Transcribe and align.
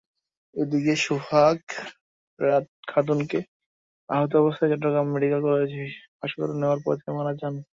এদিকে, 0.55 0.93
সোহাগ 1.05 1.59
খাতুনকে 2.87 3.39
আহত 4.09 4.31
অবস্থায় 4.35 4.69
চট্টগ্রাম 4.71 5.07
মেডিকেল 5.13 5.39
কলেজ 5.45 5.71
হাসপাতালে 6.21 6.55
নেওয়ার 6.61 6.79
পথে 6.85 7.07
মারা 7.17 7.33
যান। 7.41 7.55